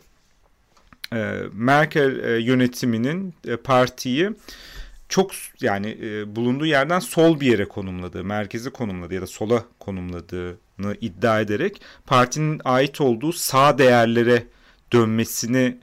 Merkel 1.53 2.39
yönetiminin 2.39 3.33
partiyi 3.63 4.31
çok 5.09 5.31
yani 5.61 5.97
bulunduğu 6.35 6.65
yerden 6.65 6.99
sol 6.99 7.39
bir 7.39 7.51
yere 7.51 7.65
konumladığı, 7.65 8.23
merkeze 8.23 8.69
konumladığı 8.69 9.13
ya 9.13 9.21
da 9.21 9.27
sola 9.27 9.65
konumladığını 9.79 10.95
iddia 11.01 11.41
ederek 11.41 11.81
partinin 12.05 12.61
ait 12.63 13.01
olduğu 13.01 13.33
sağ 13.33 13.77
değerlere 13.77 14.43
dönmesini 14.93 15.77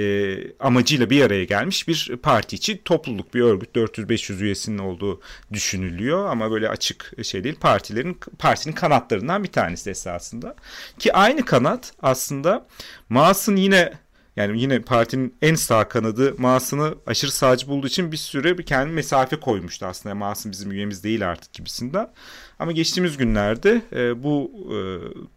e, 0.00 0.52
amacıyla 0.60 1.10
bir 1.10 1.22
araya 1.22 1.44
gelmiş 1.44 1.88
bir 1.88 2.16
parti 2.22 2.56
içi 2.56 2.84
topluluk 2.84 3.34
bir 3.34 3.40
örgüt 3.40 3.76
400-500 3.76 4.42
üyesinin 4.42 4.78
olduğu 4.78 5.20
düşünülüyor 5.52 6.26
ama 6.26 6.50
böyle 6.50 6.68
açık 6.68 7.12
şey 7.22 7.44
değil 7.44 7.56
partilerin 7.60 8.18
partinin 8.38 8.74
kanatlarından 8.74 9.44
bir 9.44 9.52
tanesi 9.52 9.90
esasında 9.90 10.56
ki 10.98 11.12
aynı 11.12 11.44
kanat 11.44 11.92
aslında 12.02 12.66
Maas'ın 13.08 13.56
yine 13.56 13.92
yani 14.36 14.60
yine 14.60 14.80
partinin 14.80 15.34
en 15.42 15.54
sağ 15.54 15.88
kanadı 15.88 16.34
Maas'ını 16.38 16.94
aşırı 17.06 17.30
sağcı 17.30 17.68
bulduğu 17.68 17.86
için 17.86 18.12
bir 18.12 18.16
süre 18.16 18.58
bir 18.58 18.66
kendi 18.66 18.92
mesafe 18.92 19.40
koymuştu 19.40 19.86
aslında. 19.86 20.14
Maas'ın 20.14 20.52
bizim 20.52 20.72
üyemiz 20.72 21.04
değil 21.04 21.30
artık 21.30 21.52
gibisinden. 21.52 22.12
Ama 22.58 22.72
geçtiğimiz 22.72 23.16
günlerde 23.16 23.82
e, 23.92 24.22
bu 24.22 24.50
e, 24.74 24.78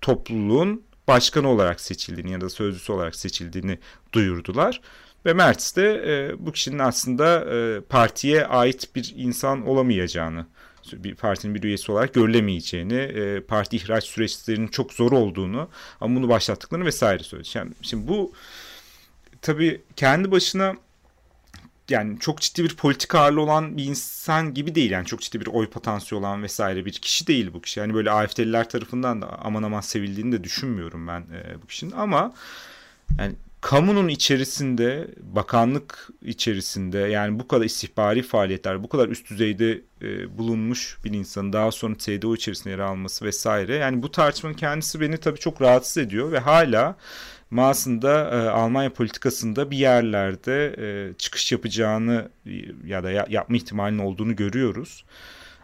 topluluğun 0.01 0.83
başkanı 1.07 1.49
olarak 1.49 1.81
seçildiğini 1.81 2.31
ya 2.31 2.41
da 2.41 2.49
sözcüsü 2.49 2.91
olarak 2.91 3.15
seçildiğini 3.15 3.79
duyurdular. 4.13 4.81
Ve 5.25 5.33
Mertz 5.33 5.75
de 5.75 6.03
e, 6.07 6.45
bu 6.45 6.51
kişinin 6.51 6.79
aslında 6.79 7.55
e, 7.55 7.81
partiye 7.81 8.45
ait 8.45 8.95
bir 8.95 9.13
insan 9.15 9.67
olamayacağını, 9.67 10.45
bir 10.93 11.15
partinin 11.15 11.55
bir 11.55 11.63
üyesi 11.63 11.91
olarak 11.91 12.13
görülemeyeceğini, 12.13 12.93
e, 12.93 13.41
parti 13.41 13.75
ihraç 13.77 14.03
süreçlerinin 14.03 14.67
çok 14.67 14.93
zor 14.93 15.11
olduğunu 15.11 15.69
ama 16.01 16.15
bunu 16.15 16.29
başlattıklarını 16.29 16.85
vesaire 16.85 17.23
söyledi. 17.23 17.49
Yani 17.53 17.71
şimdi 17.81 18.07
bu 18.07 18.33
tabii 19.41 19.81
kendi 19.95 20.31
başına 20.31 20.75
yani 21.89 22.19
çok 22.19 22.41
ciddi 22.41 22.63
bir 22.63 22.75
politik 22.75 23.15
ağırlığı 23.15 23.41
olan 23.41 23.77
bir 23.77 23.83
insan 23.85 24.53
gibi 24.53 24.75
değil. 24.75 24.91
Yani 24.91 25.05
çok 25.05 25.21
ciddi 25.21 25.41
bir 25.41 25.47
oy 25.47 25.69
potansiyeli 25.69 26.25
olan 26.25 26.43
vesaire 26.43 26.85
bir 26.85 26.91
kişi 26.91 27.27
değil 27.27 27.53
bu 27.53 27.61
kişi. 27.61 27.79
Yani 27.79 27.93
böyle 27.93 28.11
AFD'liler 28.11 28.69
tarafından 28.69 29.21
da 29.21 29.39
aman 29.41 29.63
aman 29.63 29.81
sevildiğini 29.81 30.31
de 30.31 30.43
düşünmüyorum 30.43 31.07
ben 31.07 31.21
e, 31.21 31.61
bu 31.61 31.67
kişinin. 31.67 31.91
Ama 31.91 32.33
yani 33.19 33.35
kamunun 33.61 34.07
içerisinde, 34.07 35.07
bakanlık 35.21 36.09
içerisinde 36.21 36.97
yani 36.97 37.39
bu 37.39 37.47
kadar 37.47 37.65
istihbari 37.65 38.21
faaliyetler, 38.21 38.83
bu 38.83 38.89
kadar 38.89 39.09
üst 39.09 39.29
düzeyde 39.29 39.81
e, 40.01 40.37
bulunmuş 40.37 40.97
bir 41.05 41.11
insanın 41.11 41.53
daha 41.53 41.71
sonra 41.71 41.95
TDO 41.95 42.35
içerisinde 42.35 42.69
yer 42.69 42.79
alması 42.79 43.25
vesaire. 43.25 43.75
Yani 43.75 44.03
bu 44.03 44.11
tartışmanın 44.11 44.55
kendisi 44.55 45.01
beni 45.01 45.17
tabii 45.17 45.39
çok 45.39 45.61
rahatsız 45.61 45.97
ediyor 45.97 46.31
ve 46.31 46.39
hala 46.39 46.95
Maas'ında 47.53 48.29
e, 48.29 48.49
Almanya 48.49 48.93
politikasında 48.93 49.71
bir 49.71 49.77
yerlerde 49.77 50.75
e, 50.77 51.13
çıkış 51.13 51.51
yapacağını 51.51 52.29
ya 52.85 53.03
da 53.03 53.11
ya, 53.11 53.25
yapma 53.29 53.55
ihtimalinin 53.55 53.99
olduğunu 54.03 54.35
görüyoruz. 54.35 55.05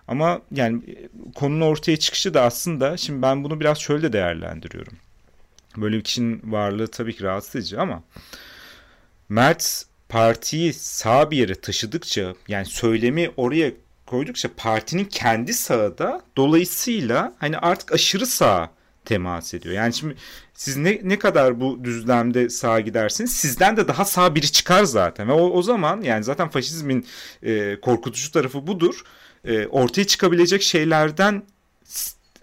Ama 0.07 0.41
yani 0.51 0.81
e, 0.87 1.09
konunun 1.35 1.61
ortaya 1.61 1.97
çıkışı 1.97 2.33
da 2.33 2.41
aslında 2.41 2.97
şimdi 2.97 3.21
ben 3.21 3.43
bunu 3.43 3.59
biraz 3.59 3.77
şöyle 3.77 4.13
değerlendiriyorum. 4.13 4.93
Böyle 5.77 5.97
bir 5.97 6.03
kişinin 6.03 6.41
varlığı 6.51 6.87
tabii 6.87 7.15
ki 7.15 7.23
rahatsız 7.23 7.55
edici 7.55 7.79
ama 7.79 8.03
Merz 9.29 9.85
partiyi 10.09 10.73
sağ 10.73 11.31
bir 11.31 11.37
yere 11.37 11.55
taşıdıkça 11.55 12.33
yani 12.47 12.65
söylemi 12.65 13.31
oraya 13.37 13.71
koydukça 14.05 14.49
partinin 14.57 15.05
kendi 15.05 15.53
sağı 15.53 15.97
da 15.97 16.21
dolayısıyla 16.37 17.33
hani 17.39 17.57
artık 17.57 17.91
aşırı 17.91 18.25
sağ 18.25 18.78
temas 19.09 19.53
ediyor. 19.53 19.75
Yani 19.75 19.93
şimdi 19.93 20.15
siz 20.53 20.77
ne, 20.77 20.99
ne 21.03 21.19
kadar 21.19 21.59
bu 21.59 21.83
düzlemde 21.83 22.49
sağa 22.49 22.79
gidersiniz 22.79 23.31
sizden 23.31 23.77
de 23.77 23.87
daha 23.87 24.05
sağ 24.05 24.35
biri 24.35 24.51
çıkar 24.51 24.83
zaten. 24.83 25.27
Ve 25.27 25.31
o, 25.31 25.49
o 25.49 25.61
zaman 25.61 26.01
yani 26.01 26.23
zaten 26.23 26.49
faşizmin 26.49 27.05
e, 27.43 27.79
korkutucu 27.81 28.31
tarafı 28.31 28.67
budur. 28.67 29.03
E, 29.45 29.67
ortaya 29.67 30.07
çıkabilecek 30.07 30.61
şeylerden 30.61 31.43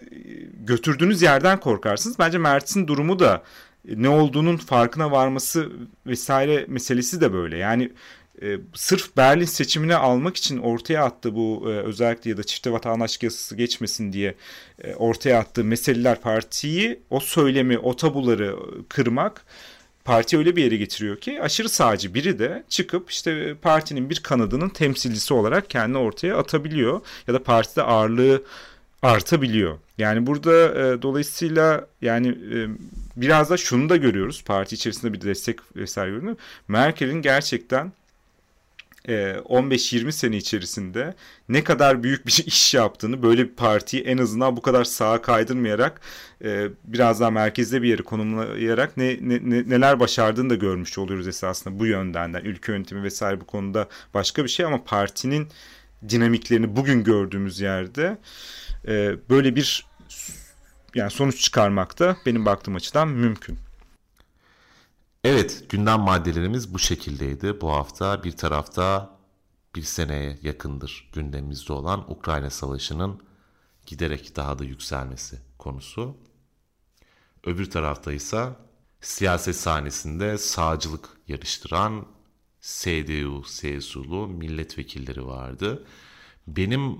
e, 0.01 0.15
götürdüğünüz 0.53 1.21
yerden 1.21 1.59
korkarsınız. 1.59 2.19
Bence 2.19 2.37
Mert'in 2.37 2.87
durumu 2.87 3.19
da 3.19 3.43
ne 3.85 4.09
olduğunun 4.09 4.57
farkına 4.57 5.11
varması 5.11 5.71
vesaire 6.05 6.65
meselesi 6.67 7.21
de 7.21 7.33
böyle. 7.33 7.57
Yani 7.57 7.91
e, 8.41 8.57
sırf 8.73 9.17
Berlin 9.17 9.45
seçimini 9.45 9.95
almak 9.95 10.37
için 10.37 10.57
ortaya 10.57 11.03
attı 11.03 11.35
bu 11.35 11.63
e, 11.65 11.69
özellikle 11.69 12.29
ya 12.29 12.37
da 12.37 12.43
çifte 12.43 12.71
vatandaşlık 12.71 13.23
yasası 13.23 13.55
geçmesin 13.55 14.13
diye 14.13 14.35
e, 14.83 14.95
ortaya 14.95 15.39
attığı 15.39 15.63
meseleler 15.63 16.21
partiyi 16.21 16.99
o 17.09 17.19
söylemi 17.19 17.77
o 17.77 17.95
tabuları 17.95 18.55
kırmak 18.89 19.45
parti 20.05 20.37
öyle 20.37 20.55
bir 20.55 20.63
yere 20.63 20.77
getiriyor 20.77 21.17
ki 21.17 21.41
aşırı 21.41 21.69
sağcı 21.69 22.13
biri 22.13 22.39
de 22.39 22.63
çıkıp 22.69 23.11
işte 23.11 23.55
partinin 23.61 24.09
bir 24.09 24.19
kanadının 24.19 24.69
temsilcisi 24.69 25.33
olarak 25.33 25.69
kendini 25.69 25.97
ortaya 25.97 26.37
atabiliyor 26.37 27.01
ya 27.27 27.33
da 27.33 27.43
partide 27.43 27.83
ağırlığı 27.83 28.43
artabiliyor. 29.01 29.77
Yani 29.97 30.27
burada 30.27 30.51
e, 30.51 31.01
dolayısıyla 31.01 31.87
yani 32.01 32.27
e, 32.27 32.67
biraz 33.15 33.49
da 33.49 33.57
şunu 33.57 33.89
da 33.89 33.97
görüyoruz. 33.97 34.43
Parti 34.43 34.75
içerisinde 34.75 35.13
bir 35.13 35.21
destek 35.21 35.59
vesaire 35.75 36.11
görünüyor. 36.11 36.35
Merkel'in 36.67 37.21
gerçekten 37.21 37.91
15-20 39.07 40.07
e, 40.07 40.11
sene 40.11 40.37
içerisinde 40.37 41.15
ne 41.49 41.63
kadar 41.63 42.03
büyük 42.03 42.27
bir 42.27 42.43
iş 42.45 42.73
yaptığını 42.73 43.23
böyle 43.23 43.43
bir 43.43 43.55
partiyi 43.55 44.03
en 44.03 44.17
azından 44.17 44.57
bu 44.57 44.61
kadar 44.61 44.83
sağa 44.83 45.21
kaydırmayarak 45.21 46.01
e, 46.43 46.67
biraz 46.83 47.19
daha 47.19 47.31
merkezde 47.31 47.81
bir 47.81 47.87
yere 47.89 48.03
konumlayarak 48.03 48.97
ne, 48.97 49.17
ne, 49.21 49.69
neler 49.69 49.99
başardığını 49.99 50.49
da 50.49 50.55
görmüş 50.55 50.97
oluyoruz 50.97 51.27
esasında 51.27 51.79
bu 51.79 51.85
yönden. 51.85 52.33
Yani 52.33 52.47
ülke 52.47 52.71
yönetimi 52.71 53.03
vesaire 53.03 53.41
bu 53.41 53.45
konuda 53.45 53.87
başka 54.13 54.43
bir 54.43 54.49
şey 54.49 54.65
ama 54.65 54.83
partinin 54.83 55.47
dinamiklerini 56.09 56.75
bugün 56.75 57.03
gördüğümüz 57.03 57.59
yerde 57.59 58.17
e, 58.87 59.15
böyle 59.29 59.55
bir 59.55 59.85
yani 60.95 61.11
sonuç 61.11 61.41
çıkarmak 61.41 61.99
da 61.99 62.17
benim 62.25 62.45
baktığım 62.45 62.75
açıdan 62.75 63.07
mümkün. 63.07 63.66
Evet, 65.27 65.65
gündem 65.69 65.99
maddelerimiz 65.99 66.73
bu 66.73 66.79
şekildeydi. 66.79 67.61
Bu 67.61 67.71
hafta 67.71 68.23
bir 68.23 68.31
tarafta 68.31 69.17
bir 69.75 69.81
seneye 69.81 70.39
yakındır 70.41 71.09
gündemimizde 71.13 71.73
olan 71.73 72.11
Ukrayna 72.11 72.49
Savaşı'nın 72.49 73.21
giderek 73.85 74.35
daha 74.35 74.59
da 74.59 74.63
yükselmesi 74.63 75.39
konusu. 75.57 76.17
Öbür 77.45 77.69
tarafta 77.69 78.13
ise 78.13 78.49
siyaset 79.01 79.55
sahnesinde 79.55 80.37
sağcılık 80.37 81.09
yarıştıran 81.27 82.05
CDU, 82.61 83.43
CSU'lu 83.43 84.27
milletvekilleri 84.27 85.25
vardı. 85.25 85.85
Benim 86.47 86.99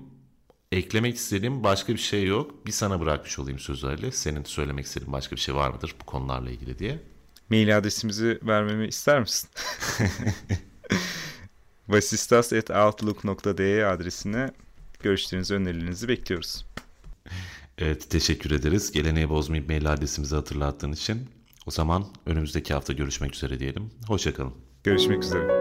eklemek 0.72 1.16
istediğim 1.16 1.64
başka 1.64 1.92
bir 1.92 1.98
şey 1.98 2.26
yok. 2.26 2.66
Bir 2.66 2.72
sana 2.72 3.00
bırakmış 3.00 3.38
olayım 3.38 3.58
sözü. 3.58 4.12
Senin 4.12 4.44
söylemek 4.44 4.86
istediğin 4.86 5.12
başka 5.12 5.36
bir 5.36 5.40
şey 5.40 5.54
var 5.54 5.70
mıdır 5.70 5.94
bu 6.00 6.06
konularla 6.06 6.50
ilgili 6.50 6.78
diye. 6.78 7.17
Mail 7.50 7.78
adresimizi 7.78 8.38
vermemi 8.42 8.86
ister 8.86 9.20
misin? 9.20 9.50
vasistas.outlook.de 11.88 13.86
adresine 13.86 14.50
görüşlerinizi, 15.00 15.54
önerilerinizi 15.54 16.08
bekliyoruz. 16.08 16.66
Evet 17.78 18.10
teşekkür 18.10 18.50
ederiz. 18.50 18.92
Geleneği 18.92 19.28
bozmayıp 19.28 19.68
mail 19.68 19.92
adresimizi 19.92 20.34
hatırlattığın 20.34 20.92
için. 20.92 21.28
O 21.66 21.70
zaman 21.70 22.06
önümüzdeki 22.26 22.74
hafta 22.74 22.92
görüşmek 22.92 23.34
üzere 23.34 23.60
diyelim. 23.60 23.90
Hoşçakalın. 24.06 24.54
Görüşmek 24.84 25.24
üzere. 25.24 25.57